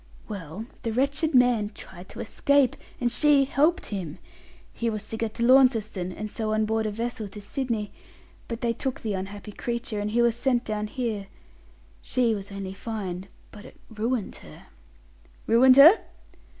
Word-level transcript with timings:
"Well, 0.27 0.65
the 0.81 0.91
wretched 0.91 1.35
man 1.35 1.69
tried 1.75 2.09
to 2.09 2.21
escape, 2.21 2.75
and 2.99 3.11
she 3.11 3.45
helped 3.45 3.85
him. 3.93 4.17
He 4.73 4.89
was 4.89 5.07
to 5.09 5.15
get 5.17 5.35
to 5.35 5.43
Launceston, 5.43 6.11
and 6.11 6.31
so 6.31 6.53
on 6.53 6.65
board 6.65 6.87
a 6.87 6.91
vessel 6.91 7.27
to 7.27 7.39
Sydney; 7.39 7.91
but 8.47 8.61
they 8.61 8.73
took 8.73 9.01
the 9.01 9.13
unhappy 9.13 9.51
creature, 9.51 9.99
and 9.99 10.09
he 10.09 10.23
was 10.23 10.35
sent 10.35 10.65
down 10.65 10.87
here. 10.87 11.27
She 12.01 12.33
was 12.33 12.51
only 12.51 12.73
fined, 12.73 13.27
but 13.51 13.63
it 13.63 13.79
ruined 13.91 14.37
her." 14.37 14.65
"Ruined 15.45 15.77
her?" 15.77 15.99